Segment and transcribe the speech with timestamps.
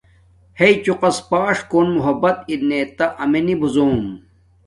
[0.59, 3.99] ہݵ چوقس باݽݽ کوٹ محبت ارم تہ امیے نبوزوم،